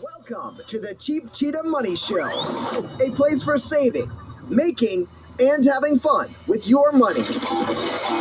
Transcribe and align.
Welcome 0.00 0.60
to 0.68 0.78
the 0.78 0.94
Cheap 0.94 1.32
Cheetah 1.32 1.64
Money 1.64 1.96
Show, 1.96 2.26
a 3.00 3.10
place 3.10 3.42
for 3.42 3.58
saving, 3.58 4.10
making, 4.48 5.08
and 5.40 5.64
having 5.64 5.98
fun 5.98 6.34
with 6.46 6.68
your 6.68 6.92
money. 6.92 7.22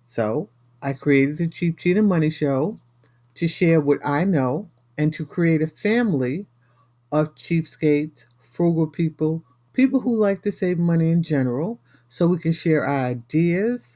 So 0.06 0.48
I 0.80 0.92
created 0.92 1.38
the 1.38 1.48
Cheap 1.48 1.78
Cheetah 1.78 2.02
Money 2.02 2.30
Show 2.30 2.78
to 3.34 3.48
share 3.48 3.80
what 3.80 3.98
I 4.04 4.24
know 4.24 4.70
and 4.96 5.12
to 5.14 5.26
create 5.26 5.62
a 5.62 5.66
family 5.66 6.46
of 7.10 7.34
cheapskates, 7.34 8.26
frugal 8.42 8.86
people, 8.86 9.42
people 9.72 10.00
who 10.00 10.16
like 10.16 10.42
to 10.42 10.52
save 10.52 10.78
money 10.78 11.10
in 11.10 11.22
general, 11.22 11.80
so 12.08 12.28
we 12.28 12.38
can 12.38 12.52
share 12.52 12.86
our 12.86 13.06
ideas, 13.06 13.95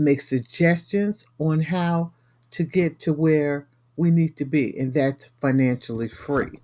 make 0.00 0.22
suggestions 0.22 1.24
on 1.38 1.60
how 1.62 2.12
to 2.52 2.64
get 2.64 3.00
to 3.00 3.12
where 3.12 3.68
we 3.96 4.10
need 4.10 4.36
to 4.38 4.46
be, 4.46 4.78
and 4.78 4.94
that's 4.94 5.26
financially 5.40 6.08
free. 6.08 6.60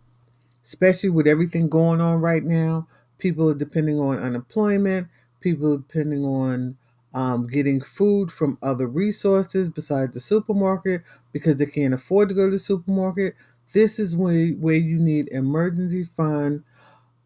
Especially 0.65 1.11
with 1.11 1.27
everything 1.27 1.69
going 1.69 2.01
on 2.01 2.20
right 2.20 2.45
now, 2.45 2.89
people 3.19 3.51
are 3.51 3.55
depending 3.55 3.98
on 4.01 4.19
unemployment, 4.19 5.09
people 5.41 5.75
are 5.75 5.79
depending 5.79 6.25
on 6.25 6.77
um, 7.14 7.47
getting 7.47 7.81
food 7.81 8.33
from 8.33 8.59
other 8.62 8.87
resources 8.87 9.70
besides 9.70 10.14
the 10.14 10.20
supermarket 10.20 11.03
because 11.33 11.57
they 11.57 11.67
can't 11.67 11.95
afford 11.95 12.29
to 12.29 12.34
go 12.34 12.47
to 12.47 12.53
the 12.53 12.59
supermarket. 12.59 13.34
This 13.73 13.98
is 13.98 14.17
where, 14.17 14.48
where 14.51 14.77
you 14.77 14.98
need 14.98 15.29
emergency 15.29 16.05
fund, 16.17 16.64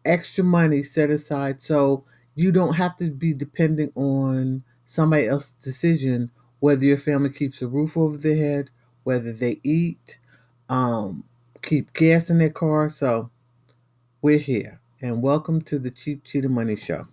extra 0.05 0.43
money 0.43 0.83
set 0.83 1.09
aside 1.09 1.61
so 1.61 2.03
you 2.35 2.51
don't 2.51 2.75
have 2.75 2.95
to 2.97 3.11
be 3.11 3.33
depending 3.33 3.91
on 3.95 4.63
somebody 4.91 5.25
else's 5.25 5.53
decision 5.53 6.29
whether 6.59 6.83
your 6.83 6.97
family 6.97 7.29
keeps 7.29 7.61
a 7.61 7.67
roof 7.67 7.95
over 7.95 8.17
their 8.17 8.35
head, 8.35 8.69
whether 9.03 9.31
they 9.31 9.59
eat, 9.63 10.19
um, 10.67 11.23
keep 11.63 11.93
gas 11.93 12.29
in 12.29 12.37
their 12.37 12.51
car. 12.51 12.89
So 12.89 13.31
we're 14.21 14.37
here, 14.37 14.81
and 15.01 15.23
welcome 15.23 15.61
to 15.61 15.79
the 15.79 15.89
Cheap 15.89 16.25
Cheetah 16.25 16.49
Money 16.49 16.75
Show. 16.75 17.07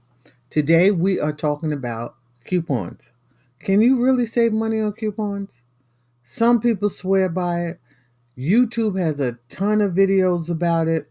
Today 0.51 0.91
we 0.91 1.21
are 1.21 1.33
talking 1.33 1.73
about 1.73 2.17
coupons. 2.45 3.15
Can 3.61 3.81
you 3.81 3.97
really 3.97 4.27
save 4.27 4.53
money 4.53 4.81
on 4.81 4.93
coupons? 4.93 5.63
Some 6.25 6.61
people 6.61 6.89
swear 6.89 7.29
by 7.29 7.61
it. 7.61 7.81
YouTube 8.37 8.99
has 8.99 9.21
a 9.21 9.39
ton 9.49 9.81
of 9.81 9.93
videos 9.93 10.51
about 10.51 10.89
it. 10.89 11.11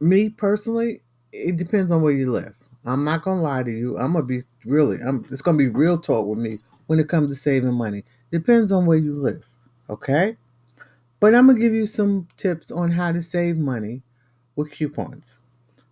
Me 0.00 0.28
personally, 0.28 1.00
it 1.32 1.56
depends 1.56 1.92
on 1.92 2.02
where 2.02 2.12
you 2.12 2.30
live. 2.30 2.56
I'm 2.84 3.02
not 3.04 3.22
gonna 3.22 3.40
lie 3.40 3.62
to 3.62 3.70
you. 3.70 3.96
I'm 3.98 4.12
gonna 4.12 4.24
be 4.24 4.42
really. 4.66 4.98
I'm. 5.00 5.24
It's 5.30 5.42
gonna 5.42 5.58
be 5.58 5.68
real 5.68 5.98
talk 5.98 6.26
with 6.26 6.38
me 6.38 6.58
when 6.86 6.98
it 6.98 7.08
comes 7.08 7.30
to 7.30 7.36
saving 7.36 7.74
money. 7.74 8.04
Depends 8.30 8.72
on 8.72 8.86
where 8.86 8.98
you 8.98 9.14
live. 9.14 9.46
Okay. 9.88 10.36
But 11.20 11.34
I'm 11.34 11.46
gonna 11.46 11.58
give 11.58 11.72
you 11.74 11.86
some 11.86 12.28
tips 12.36 12.70
on 12.70 12.92
how 12.92 13.12
to 13.12 13.22
save 13.22 13.56
money 13.56 14.02
with 14.54 14.70
coupons. 14.70 15.40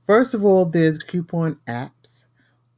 First 0.06 0.34
of 0.34 0.44
all, 0.44 0.66
there's 0.66 0.98
coupon 0.98 1.58
apps, 1.66 2.26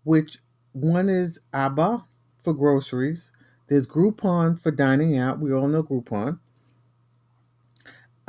which 0.05 0.39
one 0.73 1.09
is 1.09 1.41
Ibotta 1.53 2.05
for 2.39 2.53
groceries. 2.55 3.33
There's 3.69 3.87
Groupon 3.87 4.61
for 4.61 4.71
dining 4.71 5.19
out. 5.19 5.41
We 5.41 5.53
all 5.53 5.67
know 5.67 5.83
Groupon. 5.83 6.39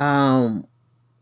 Um, 0.00 0.66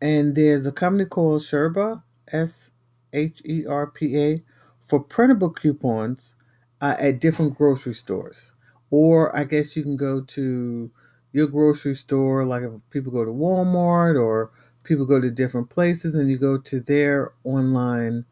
and 0.01 0.35
there's 0.35 0.67
a 0.67 0.73
company 0.73 1.05
called 1.05 1.43
Sherpa, 1.43 2.03
S 2.33 2.71
H 3.13 3.43
E 3.45 3.67
R 3.67 3.87
P 3.87 4.19
A, 4.19 4.43
for 4.87 5.01
printable 5.01 5.51
coupons 5.51 6.37
uh, 6.81 6.97
at 6.99 7.21
different 7.21 7.57
grocery 7.57 7.95
stores. 7.95 8.53
Or 8.91 9.37
I 9.37 9.45
guess 9.45 9.77
you 9.77 9.83
can 9.83 9.97
go 9.97 10.23
to 10.23 10.91
your 11.33 11.47
grocery 11.49 11.95
store, 11.97 12.45
like 12.45 12.63
if 12.63 12.73
people 12.91 13.13
go 13.13 13.25
to 13.25 13.31
Walmart 13.33 14.21
or 14.21 14.51
people 14.85 15.07
go 15.07 15.21
to 15.21 15.31
different 15.31 15.71
places 15.71 16.15
and 16.15 16.31
you 16.31 16.39
go 16.39 16.59
to 16.59 16.81
their 16.81 17.33
online 17.45 18.25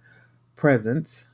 presence, 0.57 1.25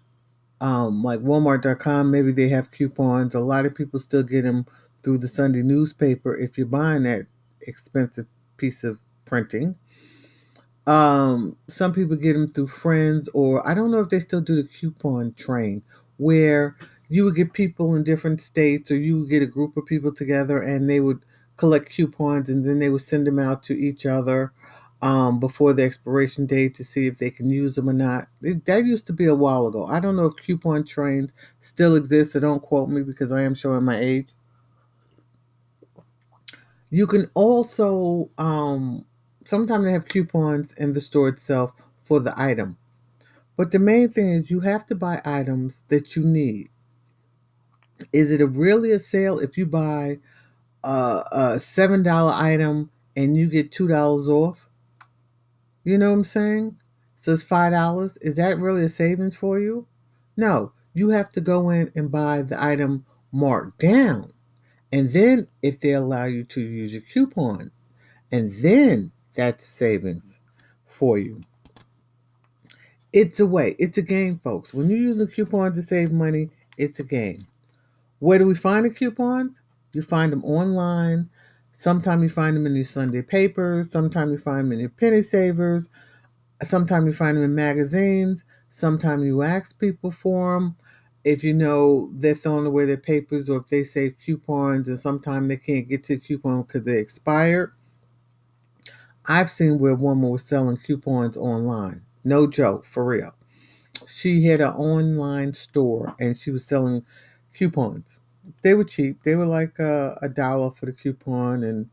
um, 0.60 1.02
like 1.02 1.20
Walmart.com, 1.20 2.10
maybe 2.10 2.32
they 2.32 2.48
have 2.48 2.70
coupons. 2.70 3.34
A 3.34 3.40
lot 3.40 3.66
of 3.66 3.74
people 3.74 3.98
still 3.98 4.22
get 4.22 4.42
them 4.42 4.66
through 5.02 5.18
the 5.18 5.28
Sunday 5.28 5.62
newspaper 5.62 6.36
if 6.36 6.58
you're 6.58 6.66
buying 6.66 7.04
that 7.04 7.26
expensive 7.62 8.26
piece 8.56 8.84
of 8.84 8.98
printing. 9.26 9.76
Um, 10.90 11.56
some 11.68 11.92
people 11.92 12.16
get 12.16 12.32
them 12.34 12.48
through 12.48 12.68
friends, 12.68 13.28
or 13.32 13.66
I 13.68 13.74
don't 13.74 13.90
know 13.90 14.00
if 14.00 14.08
they 14.08 14.20
still 14.20 14.40
do 14.40 14.56
the 14.60 14.68
coupon 14.68 15.34
train 15.34 15.82
where 16.16 16.76
you 17.08 17.24
would 17.24 17.36
get 17.36 17.52
people 17.52 17.94
in 17.94 18.04
different 18.04 18.40
states, 18.40 18.90
or 18.90 18.96
you 18.96 19.20
would 19.20 19.30
get 19.30 19.42
a 19.42 19.46
group 19.46 19.76
of 19.76 19.86
people 19.86 20.12
together 20.12 20.60
and 20.60 20.88
they 20.88 21.00
would 21.00 21.20
collect 21.56 21.90
coupons 21.90 22.48
and 22.48 22.66
then 22.66 22.78
they 22.78 22.88
would 22.88 23.02
send 23.02 23.26
them 23.26 23.38
out 23.38 23.62
to 23.64 23.74
each 23.78 24.06
other 24.06 24.52
um, 25.02 25.38
before 25.40 25.72
the 25.72 25.82
expiration 25.82 26.46
date 26.46 26.74
to 26.74 26.84
see 26.84 27.06
if 27.06 27.18
they 27.18 27.30
can 27.30 27.50
use 27.50 27.74
them 27.76 27.88
or 27.88 27.92
not. 27.92 28.28
It, 28.42 28.64
that 28.66 28.84
used 28.84 29.06
to 29.08 29.12
be 29.12 29.26
a 29.26 29.34
while 29.34 29.66
ago. 29.66 29.86
I 29.86 30.00
don't 30.00 30.16
know 30.16 30.26
if 30.26 30.36
coupon 30.36 30.84
trains 30.84 31.30
still 31.60 31.94
exist, 31.96 32.32
so 32.32 32.40
don't 32.40 32.62
quote 32.62 32.88
me 32.88 33.02
because 33.02 33.32
I 33.32 33.42
am 33.42 33.54
showing 33.54 33.84
my 33.84 33.98
age. 33.98 34.28
You 36.90 37.06
can 37.06 37.30
also 37.34 38.30
um, 38.38 39.04
sometimes 39.50 39.84
they 39.84 39.92
have 39.92 40.06
coupons 40.06 40.72
in 40.74 40.94
the 40.94 41.00
store 41.00 41.28
itself 41.28 41.72
for 42.04 42.20
the 42.20 42.32
item. 42.40 42.78
But 43.56 43.72
the 43.72 43.80
main 43.80 44.08
thing 44.08 44.30
is 44.30 44.50
you 44.50 44.60
have 44.60 44.86
to 44.86 44.94
buy 44.94 45.20
items 45.24 45.80
that 45.88 46.14
you 46.14 46.22
need. 46.22 46.70
Is 48.12 48.32
it 48.32 48.40
a 48.40 48.46
really 48.46 48.92
a 48.92 48.98
sale 48.98 49.40
if 49.40 49.58
you 49.58 49.66
buy 49.66 50.20
a, 50.84 51.24
a 51.32 51.58
seven 51.58 52.02
dollar 52.02 52.32
item 52.32 52.90
and 53.16 53.36
you 53.36 53.48
get 53.48 53.72
two 53.72 53.88
dollars 53.88 54.28
off? 54.28 54.68
You 55.84 55.98
know 55.98 56.10
what 56.10 56.18
I'm 56.18 56.24
saying? 56.24 56.76
So 57.16 57.32
it's 57.32 57.42
five 57.42 57.72
dollars. 57.72 58.16
Is 58.18 58.36
that 58.36 58.56
really 58.58 58.84
a 58.84 58.88
savings 58.88 59.36
for 59.36 59.58
you? 59.58 59.86
No. 60.36 60.72
You 60.94 61.10
have 61.10 61.30
to 61.32 61.40
go 61.40 61.70
in 61.70 61.92
and 61.94 62.10
buy 62.10 62.42
the 62.42 62.62
item 62.62 63.04
marked 63.30 63.80
down. 63.80 64.32
And 64.92 65.12
then 65.12 65.48
if 65.62 65.80
they 65.80 65.92
allow 65.92 66.24
you 66.24 66.44
to 66.44 66.60
use 66.60 66.92
your 66.92 67.02
coupon, 67.02 67.70
and 68.32 68.52
then 68.62 69.12
that's 69.34 69.66
savings 69.66 70.40
for 70.86 71.18
you. 71.18 71.42
It's 73.12 73.40
a 73.40 73.46
way. 73.46 73.74
It's 73.78 73.98
a 73.98 74.02
game, 74.02 74.38
folks. 74.38 74.72
When 74.72 74.88
you 74.88 74.96
use 74.96 75.20
a 75.20 75.26
coupon 75.26 75.72
to 75.74 75.82
save 75.82 76.12
money, 76.12 76.50
it's 76.78 77.00
a 77.00 77.04
game. 77.04 77.46
Where 78.20 78.38
do 78.38 78.46
we 78.46 78.54
find 78.54 78.86
the 78.86 78.90
coupons? 78.90 79.58
You 79.92 80.02
find 80.02 80.32
them 80.32 80.44
online. 80.44 81.30
Sometimes 81.72 82.22
you 82.22 82.28
find 82.28 82.56
them 82.56 82.66
in 82.66 82.74
your 82.74 82.84
Sunday 82.84 83.22
papers. 83.22 83.90
Sometimes 83.90 84.32
you 84.32 84.38
find 84.38 84.66
them 84.66 84.72
in 84.72 84.80
your 84.80 84.90
penny 84.90 85.22
savers. 85.22 85.88
Sometimes 86.62 87.06
you 87.06 87.12
find 87.12 87.36
them 87.36 87.44
in 87.44 87.54
magazines. 87.54 88.44
Sometimes 88.70 89.24
you 89.24 89.42
ask 89.42 89.78
people 89.78 90.10
for 90.10 90.54
them. 90.54 90.76
If 91.24 91.44
you 91.44 91.54
know 91.54 92.10
they're 92.14 92.34
throwing 92.34 92.66
away 92.66 92.84
their 92.86 92.96
papers 92.96 93.50
or 93.50 93.58
if 93.58 93.68
they 93.68 93.84
save 93.84 94.16
coupons 94.24 94.88
and 94.88 94.98
sometimes 95.00 95.48
they 95.48 95.56
can't 95.56 95.88
get 95.88 96.04
to 96.04 96.16
the 96.16 96.20
coupon 96.20 96.62
because 96.62 96.84
they 96.84 96.98
expired. 96.98 97.72
I've 99.26 99.50
seen 99.50 99.78
where 99.78 99.92
a 99.92 99.96
woman 99.96 100.30
was 100.30 100.44
selling 100.44 100.76
coupons 100.76 101.36
online. 101.36 102.02
No 102.24 102.46
joke, 102.46 102.84
for 102.84 103.04
real. 103.04 103.34
She 104.06 104.44
had 104.46 104.60
an 104.60 104.72
online 104.72 105.54
store 105.54 106.14
and 106.20 106.36
she 106.38 106.50
was 106.50 106.64
selling 106.66 107.04
coupons. 107.54 108.18
They 108.62 108.74
were 108.74 108.84
cheap. 108.84 109.22
They 109.24 109.36
were 109.36 109.46
like 109.46 109.80
uh, 109.80 110.16
a 110.22 110.28
dollar 110.28 110.70
for 110.72 110.86
the 110.86 110.92
coupon, 110.92 111.64
and 111.64 111.90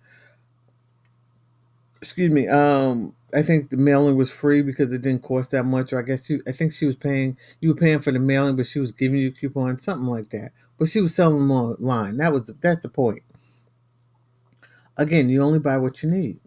excuse 2.02 2.32
me. 2.32 2.48
Um, 2.48 3.16
I 3.34 3.42
think 3.42 3.70
the 3.70 3.78
mailing 3.78 4.16
was 4.16 4.32
free 4.32 4.62
because 4.62 4.94
it 4.94 5.02
didn't 5.02 5.24
cost 5.24 5.52
that 5.52 5.64
much. 5.64 5.92
Or 5.94 6.00
I 6.00 6.02
guess 6.04 6.26
she, 6.26 6.40
I 6.48 6.52
think 6.52 6.74
she 6.74 6.86
was 6.86 6.96
paying. 6.96 7.38
You 7.60 7.70
were 7.70 7.76
paying 7.76 8.00
for 8.00 8.12
the 8.12 8.20
mailing, 8.20 8.56
but 8.56 8.68
she 8.68 8.80
was 8.80 8.92
giving 8.92 9.20
you 9.20 9.30
a 9.30 9.32
coupon, 9.32 9.80
something 9.80 10.08
like 10.08 10.30
that. 10.30 10.52
But 10.78 10.90
she 10.90 11.02
was 11.02 11.16
selling 11.16 11.40
them 11.40 11.52
online. 11.52 12.18
That 12.18 12.34
was 12.34 12.52
that's 12.62 12.82
the 12.84 12.90
point. 12.90 13.24
Again, 14.98 15.30
you 15.30 15.42
only 15.42 15.60
buy 15.60 15.78
what 15.78 16.04
you 16.04 16.10
need. 16.10 16.40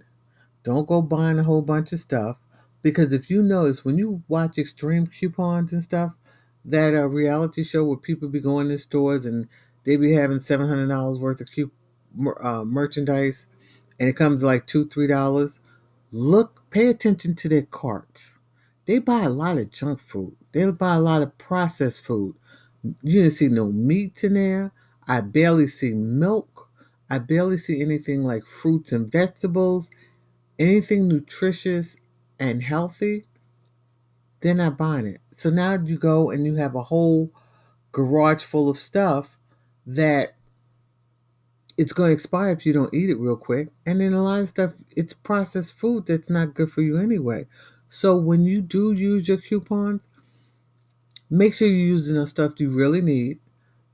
Don't 0.62 0.88
go 0.88 1.02
buying 1.02 1.38
a 1.38 1.44
whole 1.44 1.62
bunch 1.62 1.92
of 1.92 2.00
stuff 2.00 2.38
because 2.82 3.12
if 3.12 3.30
you 3.30 3.42
notice 3.42 3.84
when 3.84 3.98
you 3.98 4.22
watch 4.28 4.58
extreme 4.58 5.06
coupons 5.06 5.72
and 5.72 5.82
stuff, 5.82 6.14
that 6.64 6.94
uh, 6.94 7.06
reality 7.08 7.64
show 7.64 7.84
where 7.84 7.96
people 7.96 8.28
be 8.28 8.40
going 8.40 8.68
to 8.68 8.78
stores 8.78 9.24
and 9.26 9.48
they 9.84 9.96
be 9.96 10.12
having 10.12 10.40
seven 10.40 10.68
hundred 10.68 10.88
dollars 10.88 11.18
worth 11.18 11.40
of 11.40 11.48
uh, 12.40 12.64
merchandise, 12.64 13.46
and 13.98 14.08
it 14.08 14.14
comes 14.16 14.42
like 14.42 14.66
two 14.66 14.86
three 14.88 15.06
dollars. 15.06 15.60
Look, 16.12 16.62
pay 16.70 16.88
attention 16.88 17.34
to 17.36 17.48
their 17.48 17.62
carts. 17.62 18.34
They 18.86 18.98
buy 18.98 19.22
a 19.22 19.28
lot 19.30 19.58
of 19.58 19.70
junk 19.70 20.00
food. 20.00 20.36
They 20.52 20.66
buy 20.70 20.96
a 20.96 21.00
lot 21.00 21.22
of 21.22 21.38
processed 21.38 22.00
food. 22.04 22.34
You 23.02 23.22
didn't 23.22 23.32
see 23.36 23.48
no 23.48 23.66
meat 23.66 24.24
in 24.24 24.34
there. 24.34 24.72
I 25.06 25.20
barely 25.20 25.68
see 25.68 25.90
milk. 25.94 26.68
I 27.08 27.18
barely 27.18 27.58
see 27.58 27.80
anything 27.80 28.24
like 28.24 28.46
fruits 28.46 28.92
and 28.92 29.10
vegetables, 29.10 29.90
anything 30.60 31.08
nutritious 31.08 31.96
and 32.38 32.62
healthy. 32.62 33.24
They're 34.40 34.54
not 34.54 34.78
buying 34.78 35.06
it. 35.06 35.20
So 35.34 35.50
now 35.50 35.72
you 35.72 35.98
go 35.98 36.30
and 36.30 36.44
you 36.44 36.56
have 36.56 36.74
a 36.74 36.84
whole 36.84 37.32
garage 37.92 38.44
full 38.44 38.68
of 38.68 38.76
stuff 38.76 39.38
that 39.86 40.36
it's 41.76 41.92
going 41.92 42.10
to 42.10 42.14
expire 42.14 42.50
if 42.50 42.66
you 42.66 42.72
don't 42.72 42.92
eat 42.92 43.10
it 43.10 43.18
real 43.18 43.36
quick. 43.36 43.68
And 43.86 44.00
then 44.00 44.12
a 44.12 44.22
lot 44.22 44.40
of 44.40 44.50
stuff, 44.50 44.72
it's 44.94 45.14
processed 45.14 45.74
food 45.74 46.06
that's 46.06 46.28
not 46.30 46.54
good 46.54 46.70
for 46.70 46.82
you 46.82 46.98
anyway. 46.98 47.46
So 47.88 48.16
when 48.16 48.44
you 48.44 48.60
do 48.60 48.92
use 48.92 49.28
your 49.28 49.38
coupons, 49.38 50.02
make 51.30 51.54
sure 51.54 51.68
you're 51.68 51.76
using 51.76 52.16
the 52.16 52.26
stuff 52.26 52.60
you 52.60 52.70
really 52.70 53.00
need. 53.00 53.40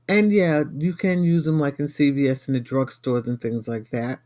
And 0.09 0.31
yeah, 0.31 0.63
you 0.77 0.93
can 0.93 1.23
use 1.23 1.45
them 1.45 1.59
like 1.59 1.79
in 1.79 1.87
CVS 1.87 2.47
and 2.47 2.55
the 2.55 2.61
drugstores 2.61 3.27
and 3.27 3.39
things 3.39 3.67
like 3.67 3.89
that. 3.91 4.19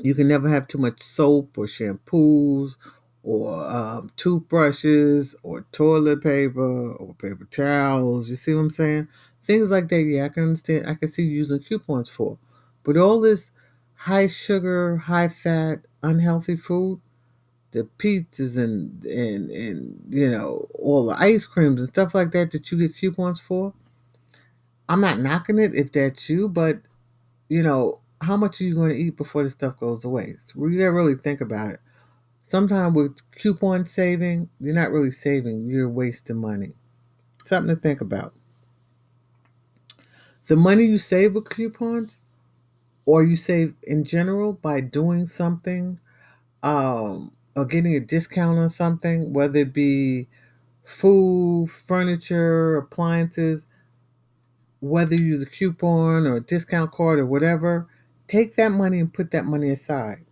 You 0.00 0.14
can 0.14 0.28
never 0.28 0.48
have 0.48 0.68
too 0.68 0.78
much 0.78 1.02
soap 1.02 1.58
or 1.58 1.66
shampoos 1.66 2.76
or 3.22 3.66
um, 3.66 4.10
toothbrushes 4.16 5.34
or 5.42 5.62
toilet 5.72 6.22
paper 6.22 6.92
or 6.92 7.14
paper 7.14 7.46
towels. 7.50 8.30
You 8.30 8.36
see 8.36 8.54
what 8.54 8.60
I'm 8.60 8.70
saying? 8.70 9.08
Things 9.44 9.70
like 9.70 9.88
that, 9.88 10.02
yeah, 10.02 10.26
I 10.26 10.28
can 10.28 10.44
understand. 10.44 10.86
I 10.86 10.94
can 10.94 11.08
see 11.08 11.22
using 11.24 11.58
coupons 11.60 12.08
for. 12.08 12.38
But 12.84 12.96
all 12.96 13.20
this 13.20 13.50
high 13.94 14.28
sugar, 14.28 14.96
high 14.98 15.28
fat, 15.28 15.80
unhealthy 16.02 16.56
food, 16.56 17.00
the 17.72 17.84
pizzas 17.98 18.56
and 18.56 19.04
and 19.04 19.50
and 19.50 20.02
you 20.08 20.30
know 20.30 20.68
all 20.74 21.06
the 21.06 21.16
ice 21.20 21.44
creams 21.46 21.80
and 21.80 21.90
stuff 21.90 22.14
like 22.14 22.32
that 22.32 22.50
that 22.52 22.70
you 22.72 22.78
get 22.78 22.96
coupons 22.96 23.40
for. 23.40 23.74
I'm 24.88 25.00
not 25.00 25.18
knocking 25.18 25.58
it 25.58 25.74
if 25.74 25.92
that's 25.92 26.28
you, 26.30 26.48
but 26.48 26.80
you 27.48 27.62
know 27.62 28.00
how 28.22 28.36
much 28.36 28.60
are 28.60 28.64
you 28.64 28.74
going 28.74 28.90
to 28.90 28.96
eat 28.96 29.16
before 29.16 29.42
the 29.42 29.50
stuff 29.50 29.78
goes 29.78 30.04
away? 30.04 30.36
So 30.38 30.66
you 30.66 30.78
gotta 30.80 30.92
really 30.92 31.14
think 31.16 31.40
about 31.40 31.70
it. 31.74 31.80
Sometimes 32.46 32.94
with 32.94 33.18
coupon 33.32 33.86
saving, 33.86 34.50
you're 34.60 34.74
not 34.74 34.90
really 34.92 35.10
saving; 35.10 35.68
you're 35.68 35.88
wasting 35.88 36.36
money. 36.38 36.74
Something 37.44 37.74
to 37.74 37.80
think 37.80 38.00
about. 38.00 38.34
The 40.48 40.56
money 40.56 40.84
you 40.86 40.98
save 40.98 41.34
with 41.34 41.50
coupons, 41.50 42.24
or 43.06 43.24
you 43.24 43.36
save 43.36 43.74
in 43.82 44.04
general 44.04 44.52
by 44.54 44.80
doing 44.80 45.26
something 45.26 46.00
um, 46.62 47.32
or 47.56 47.64
getting 47.64 47.96
a 47.96 48.00
discount 48.00 48.58
on 48.58 48.70
something, 48.70 49.32
whether 49.32 49.58
it 49.60 49.72
be 49.72 50.28
food, 50.84 51.70
furniture, 51.70 52.76
appliances, 52.76 53.66
whether 54.80 55.14
you 55.14 55.24
use 55.24 55.42
a 55.42 55.46
coupon 55.46 56.26
or 56.26 56.36
a 56.36 56.40
discount 56.40 56.92
card 56.92 57.18
or 57.18 57.26
whatever, 57.26 57.88
take 58.28 58.56
that 58.56 58.72
money 58.72 59.00
and 59.00 59.12
put 59.12 59.32
that 59.32 59.46
money 59.46 59.70
aside 59.70 60.24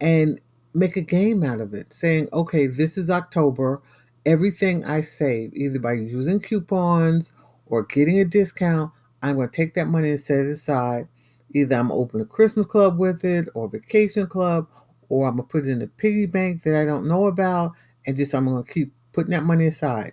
and 0.00 0.40
make 0.74 0.96
a 0.96 1.02
game 1.02 1.44
out 1.44 1.60
of 1.60 1.74
it, 1.74 1.92
saying, 1.92 2.28
okay, 2.32 2.66
this 2.66 2.98
is 2.98 3.10
October. 3.10 3.82
Everything 4.26 4.84
I 4.84 5.02
save, 5.02 5.54
either 5.54 5.78
by 5.78 5.94
using 5.94 6.40
coupons 6.40 7.32
or 7.66 7.84
getting 7.84 8.18
a 8.20 8.24
discount, 8.24 8.92
I'm 9.22 9.36
going 9.36 9.48
to 9.48 9.56
take 9.56 9.74
that 9.74 9.86
money 9.86 10.10
and 10.10 10.20
set 10.20 10.44
it 10.44 10.50
aside. 10.50 11.08
Either 11.54 11.76
I'm 11.76 11.92
open 11.92 12.20
a 12.20 12.26
Christmas 12.26 12.66
club 12.66 12.98
with 12.98 13.24
it 13.24 13.48
or 13.54 13.68
vacation 13.68 14.26
club 14.26 14.68
or 15.08 15.28
I'm 15.28 15.36
gonna 15.36 15.48
put 15.48 15.66
it 15.66 15.70
in 15.70 15.82
a 15.82 15.86
piggy 15.86 16.26
bank 16.26 16.62
that 16.64 16.80
I 16.80 16.84
don't 16.84 17.06
know 17.08 17.26
about, 17.26 17.72
and 18.06 18.16
just 18.16 18.34
I'm 18.34 18.46
gonna 18.46 18.64
keep 18.64 18.92
putting 19.12 19.30
that 19.30 19.44
money 19.44 19.66
aside. 19.66 20.12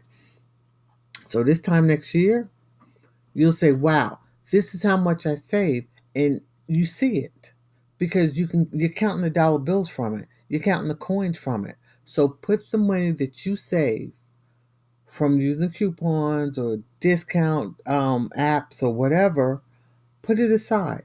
So 1.27 1.43
this 1.43 1.59
time 1.59 1.87
next 1.87 2.13
year, 2.13 2.49
you'll 3.33 3.51
say, 3.51 3.71
"Wow, 3.71 4.19
this 4.51 4.75
is 4.75 4.83
how 4.83 4.97
much 4.97 5.25
I 5.25 5.35
saved," 5.35 5.87
and 6.15 6.41
you 6.75 6.85
see 6.85 7.19
it 7.19 7.53
because 7.97 8.37
you 8.37 8.47
can 8.47 8.69
you're 8.73 8.89
counting 8.89 9.21
the 9.23 9.29
dollar 9.29 9.59
bills 9.59 9.89
from 9.89 10.15
it, 10.17 10.27
you're 10.49 10.61
counting 10.61 10.89
the 10.89 10.95
coins 10.95 11.37
from 11.37 11.65
it. 11.65 11.77
So 12.05 12.27
put 12.29 12.71
the 12.71 12.77
money 12.77 13.11
that 13.11 13.45
you 13.45 13.55
save 13.55 14.13
from 15.07 15.39
using 15.39 15.71
coupons 15.71 16.59
or 16.59 16.79
discount 16.99 17.75
um, 17.87 18.31
apps 18.37 18.83
or 18.83 18.93
whatever, 18.93 19.61
put 20.23 20.39
it 20.39 20.51
aside 20.51 21.03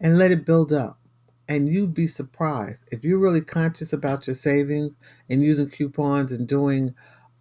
and 0.00 0.18
let 0.18 0.32
it 0.32 0.46
build 0.46 0.72
up. 0.72 0.98
And 1.48 1.68
you'd 1.68 1.94
be 1.94 2.06
surprised. 2.08 2.82
If 2.92 3.04
you're 3.04 3.18
really 3.18 3.42
conscious 3.42 3.92
about 3.92 4.26
your 4.26 4.36
savings 4.36 4.92
and 5.30 5.42
using 5.42 5.70
coupons 5.70 6.32
and 6.32 6.48
doing 6.48 6.94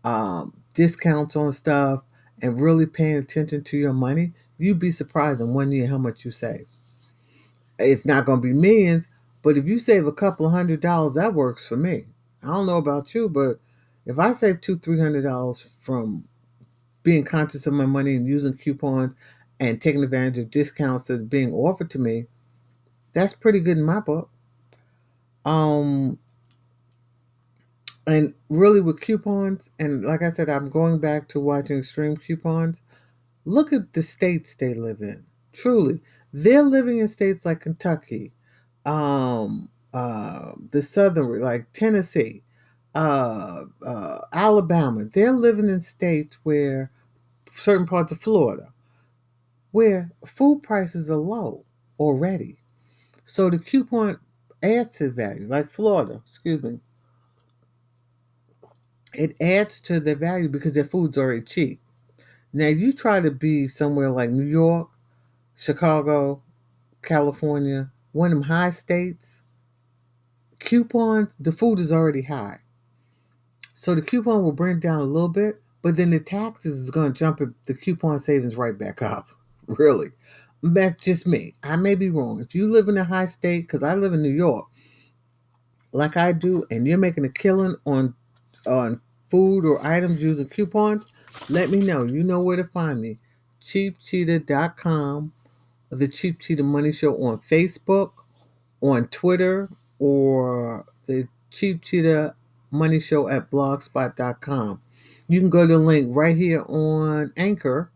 um, 0.06 0.54
discounts 0.76 1.36
on 1.36 1.52
stuff 1.54 2.04
and 2.42 2.62
really 2.62 2.86
paying 2.88 3.18
attention 3.18 3.64
to 3.66 3.78
your 3.78 3.94
money 3.94 4.34
you'd 4.60 4.80
be 4.80 4.92
surprised 4.92 5.42
in 5.42 5.54
one 5.54 5.72
year 5.72 5.88
how 5.88 5.98
much 6.00 6.26
you 6.26 6.32
save 6.32 6.68
it's 7.80 8.06
not 8.06 8.26
going 8.26 8.42
to 8.42 8.48
be 8.48 8.54
millions 8.54 9.06
but 9.44 9.58
if 9.58 9.68
you 9.68 9.80
save 9.80 10.08
a 10.08 10.14
couple 10.14 10.50
hundred 10.50 10.82
dollars 10.82 11.16
that 11.16 11.34
works 11.34 11.68
for 11.68 11.78
me 11.78 12.06
i 12.44 12.48
don't 12.48 12.68
know 12.68 12.78
about 12.78 13.14
you 13.16 13.30
but 13.30 13.60
if 14.06 14.20
i 14.20 14.32
save 14.34 14.62
two 14.62 14.78
three 14.78 15.00
hundred 15.00 15.24
dollars 15.24 15.68
from 15.82 16.26
being 17.04 17.24
conscious 17.26 17.68
of 17.68 17.74
my 17.74 17.86
money 17.86 18.16
and 18.16 18.28
using 18.28 18.54
coupons 18.58 19.14
and 19.60 19.82
taking 19.82 20.04
advantage 20.04 20.40
of 20.40 20.52
discounts 20.52 21.04
that 21.06 21.16
are 21.16 21.26
being 21.26 21.54
offered 21.54 21.90
to 21.92 22.00
me 22.00 22.26
that's 23.14 23.34
pretty 23.34 23.62
good 23.62 23.78
in 23.80 23.86
my 23.86 24.02
book. 24.02 24.32
Um, 25.46 26.20
and 28.08 28.34
really 28.50 28.82
with 28.82 29.02
coupons, 29.02 29.70
and 29.80 30.06
like 30.06 30.24
I 30.24 30.30
said, 30.30 30.50
I'm 30.50 30.70
going 30.70 31.00
back 31.00 31.30
to 31.30 31.40
watching 31.40 31.80
extreme 31.80 32.18
coupons. 32.18 32.84
Look 33.46 33.74
at 33.74 33.94
the 33.94 34.04
states 34.04 34.56
they 34.56 34.74
live 34.76 35.02
in. 35.02 35.26
Truly, 35.54 36.02
they're 36.44 36.64
living 36.64 37.00
in 37.00 37.08
states 37.08 37.46
like 37.46 37.62
Kentucky, 37.62 38.34
um, 38.86 39.70
uh, 39.94 40.54
the 40.72 40.82
southern, 40.82 41.42
like 41.42 41.72
Tennessee, 41.74 42.44
uh, 42.96 43.66
uh, 43.86 44.22
Alabama. 44.34 45.06
They're 45.06 45.34
living 45.34 45.70
in 45.70 45.82
states 45.82 46.38
where 46.44 46.92
certain 47.56 47.88
parts 47.88 48.12
of 48.12 48.20
Florida, 48.20 48.74
where 49.72 50.12
food 50.26 50.64
prices 50.64 51.12
are 51.12 51.18
low 51.18 51.66
already. 52.00 52.58
So 53.26 53.50
the 53.50 53.60
coupon 53.60 54.20
adds 54.64 54.98
to 55.00 55.12
value, 55.12 55.48
like 55.48 55.70
Florida, 55.70 56.22
excuse 56.30 56.64
me. 56.64 56.80
It 59.14 59.36
adds 59.42 59.82
to 59.82 60.00
the 60.00 60.16
value 60.16 60.50
because 60.50 60.76
their 60.76 60.84
food's 60.86 61.18
already 61.18 61.42
cheap. 61.42 61.82
Now 62.54 62.68
you 62.68 62.94
try 62.94 63.22
to 63.22 63.32
be 63.32 63.68
somewhere 63.68 64.12
like 64.12 64.32
New 64.32 64.46
York, 64.46 64.90
Chicago, 65.58 66.44
California, 67.02 67.92
one 68.12 68.32
of 68.32 68.38
them 68.38 68.44
high 68.44 68.70
states, 68.70 69.42
coupons, 70.60 71.30
the 71.40 71.52
food 71.52 71.80
is 71.80 71.92
already 71.92 72.22
high. 72.24 72.60
So 73.74 73.96
the 73.96 74.02
coupon 74.02 74.44
will 74.44 74.52
bring 74.52 74.78
it 74.78 74.82
down 74.82 75.02
a 75.02 75.06
little 75.06 75.30
bit, 75.30 75.62
but 75.82 75.96
then 75.96 76.12
the 76.12 76.20
taxes 76.20 76.80
is 76.80 76.92
going 76.92 77.14
to 77.14 77.18
jump 77.18 77.42
the 77.66 77.74
coupon 77.74 78.20
savings 78.20 78.56
right 78.56 78.78
back 78.78 79.02
up. 79.02 79.28
Really. 79.68 80.12
That's 80.64 81.04
just 81.04 81.28
me. 81.28 81.54
I 81.62 81.76
may 81.76 81.96
be 81.96 82.10
wrong. 82.10 82.40
If 82.40 82.56
you 82.56 82.72
live 82.72 82.88
in 82.88 82.98
a 82.98 83.04
high 83.04 83.26
state, 83.26 83.64
because 83.64 83.84
I 83.84 83.96
live 83.96 84.14
in 84.14 84.22
New 84.22 84.34
York, 84.34 84.66
like 85.92 86.16
I 86.16 86.32
do, 86.32 86.66
and 86.72 86.88
you're 86.88 86.98
making 86.98 87.26
a 87.26 87.30
killing 87.30 87.76
on 87.86 88.16
on 88.66 89.02
food 89.30 89.66
or 89.66 89.86
items 89.86 90.22
using 90.24 90.48
coupons, 90.48 91.04
let 91.50 91.70
me 91.70 91.80
know. 91.82 92.04
You 92.04 92.24
know 92.24 92.40
where 92.42 92.56
to 92.56 92.64
find 92.64 93.02
me. 93.02 93.18
CheapCheetah.com, 93.62 95.34
the 95.90 96.08
Cheap 96.08 96.40
Cheetah 96.40 96.64
Money 96.64 96.92
Show 96.92 97.16
on 97.24 97.40
Facebook, 97.40 98.12
on 98.82 99.08
Twitter, 99.08 99.70
or 100.00 100.86
the 101.06 101.28
Cheap 101.52 101.84
Cheetah 101.84 102.36
Money 102.72 103.00
Show 103.00 103.28
at 103.28 103.50
blogspot.com. 103.50 104.82
You 105.28 105.40
can 105.40 105.50
go 105.50 105.68
to 105.68 105.74
the 105.74 105.80
link 105.80 106.16
right 106.16 106.36
here 106.36 106.64
on 106.68 107.34
Anchor 107.36 107.92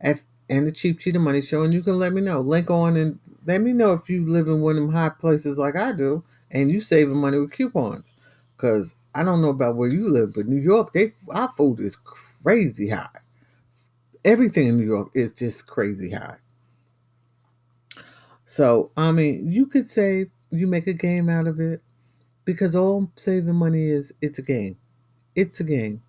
at 0.00 0.22
and 0.48 0.66
the 0.66 0.72
Cheap 0.72 0.98
Cheetah 0.98 1.18
Money 1.18 1.40
Show, 1.42 1.62
and 1.62 1.72
you 1.72 1.82
can 1.82 1.98
let 1.98 2.12
me 2.12 2.20
know. 2.20 2.40
Link 2.40 2.70
on 2.70 2.96
and 2.96 3.18
let 3.46 3.60
me 3.60 3.72
know 3.72 3.92
if 3.92 4.10
you 4.10 4.24
live 4.24 4.48
in 4.48 4.60
one 4.60 4.76
of 4.76 4.82
them 4.82 4.92
high 4.92 5.10
places 5.10 5.58
like 5.58 5.76
I 5.76 5.92
do, 5.92 6.24
and 6.50 6.70
you 6.70 6.80
saving 6.80 7.16
money 7.16 7.38
with 7.38 7.52
coupons. 7.52 8.12
Cause 8.56 8.94
I 9.14 9.22
don't 9.24 9.42
know 9.42 9.48
about 9.48 9.76
where 9.76 9.88
you 9.88 10.08
live, 10.08 10.34
but 10.34 10.46
New 10.46 10.60
York, 10.60 10.92
they 10.92 11.12
our 11.30 11.52
food 11.56 11.80
is 11.80 11.96
crazy 11.96 12.90
high. 12.90 13.08
Everything 14.24 14.66
in 14.66 14.76
New 14.78 14.84
York 14.84 15.10
is 15.14 15.32
just 15.32 15.66
crazy 15.66 16.10
high. 16.10 16.36
So, 18.50 18.90
I 18.96 19.12
mean, 19.12 19.52
you 19.52 19.66
could 19.66 19.88
save, 19.88 20.28
you 20.50 20.66
make 20.66 20.88
a 20.88 20.92
game 20.92 21.28
out 21.28 21.46
of 21.46 21.60
it 21.60 21.82
because 22.44 22.74
all 22.74 23.08
saving 23.14 23.54
money 23.54 23.84
is 23.84 24.12
it's 24.20 24.40
a 24.40 24.42
game. 24.42 24.76
It's 25.36 25.60
a 25.60 25.64
game. 25.64 26.02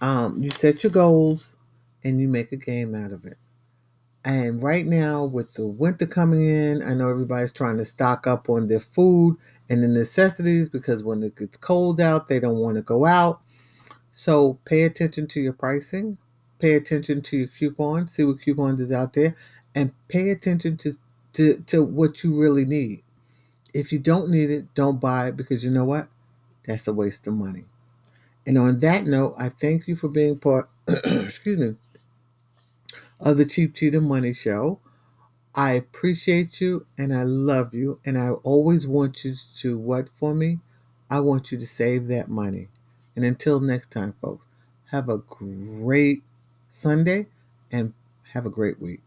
Um, 0.00 0.40
you 0.40 0.50
set 0.50 0.84
your 0.84 0.92
goals 0.92 1.56
and 2.04 2.20
you 2.20 2.28
make 2.28 2.52
a 2.52 2.56
game 2.56 2.94
out 2.94 3.10
of 3.10 3.24
it. 3.26 3.38
And 4.24 4.62
right 4.62 4.86
now, 4.86 5.24
with 5.24 5.54
the 5.54 5.66
winter 5.66 6.06
coming 6.06 6.48
in, 6.48 6.80
I 6.80 6.94
know 6.94 7.08
everybody's 7.08 7.50
trying 7.50 7.78
to 7.78 7.84
stock 7.84 8.28
up 8.28 8.48
on 8.48 8.68
their 8.68 8.78
food 8.78 9.36
and 9.68 9.82
the 9.82 9.88
necessities 9.88 10.68
because 10.68 11.02
when 11.02 11.24
it 11.24 11.34
gets 11.34 11.56
cold 11.56 12.00
out, 12.00 12.28
they 12.28 12.38
don't 12.38 12.58
want 12.58 12.76
to 12.76 12.82
go 12.82 13.04
out. 13.04 13.40
So 14.12 14.60
pay 14.64 14.84
attention 14.84 15.26
to 15.26 15.40
your 15.40 15.54
pricing, 15.54 16.18
pay 16.60 16.74
attention 16.74 17.20
to 17.22 17.36
your 17.36 17.48
coupons, 17.48 18.12
see 18.12 18.22
what 18.22 18.40
coupons 18.40 18.80
is 18.80 18.92
out 18.92 19.14
there, 19.14 19.34
and 19.74 19.92
pay 20.06 20.30
attention 20.30 20.76
to, 20.76 20.96
to, 21.34 21.58
to 21.68 21.82
what 21.84 22.24
you 22.24 22.38
really 22.40 22.64
need. 22.66 23.02
If 23.74 23.92
you 23.92 23.98
don't 23.98 24.30
need 24.30 24.50
it, 24.50 24.74
don't 24.74 25.00
buy 25.00 25.28
it 25.28 25.36
because 25.36 25.64
you 25.64 25.70
know 25.70 25.84
what? 25.84 26.08
That's 26.66 26.88
a 26.88 26.92
waste 26.94 27.26
of 27.28 27.34
money. 27.34 27.64
And 28.46 28.58
on 28.58 28.80
that 28.80 29.06
note, 29.06 29.34
I 29.38 29.50
thank 29.50 29.88
you 29.88 29.96
for 29.96 30.08
being 30.08 30.38
part, 30.38 30.70
excuse 30.88 31.58
me, 31.58 31.76
of 33.20 33.36
the 33.38 33.44
Cheap 33.44 33.74
Cheetah 33.74 34.00
Money 34.00 34.32
Show. 34.34 34.80
I 35.54 35.72
appreciate 35.72 36.60
you 36.60 36.86
and 36.98 37.14
I 37.14 37.24
love 37.24 37.74
you, 37.74 38.00
and 38.06 38.18
I 38.18 38.30
always 38.30 38.86
want 38.86 39.24
you 39.24 39.36
to 39.58 39.78
what 39.78 40.08
for 40.18 40.34
me? 40.34 40.60
I 41.10 41.20
want 41.20 41.52
you 41.52 41.58
to 41.58 41.66
save 41.66 42.08
that 42.08 42.28
money. 42.28 42.68
And 43.16 43.24
until 43.24 43.60
next 43.60 43.90
time, 43.92 44.14
folks, 44.20 44.46
have 44.90 45.08
a 45.08 45.18
great 45.18 46.24
Sunday 46.70 47.26
and 47.70 47.94
have 48.32 48.46
a 48.46 48.50
great 48.50 48.80
week. 48.80 49.04